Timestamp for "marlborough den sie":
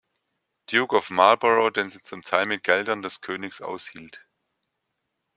1.11-2.01